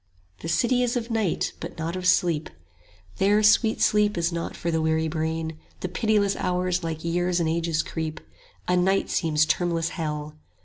[0.37, 2.49] 70 The City is of Night, but not of Sleep;
[3.17, 7.47] There sweet sleep is not for the weary brain; The pitiless hours like years and
[7.47, 8.19] ages creep,
[8.67, 10.39] A night seems termless hell.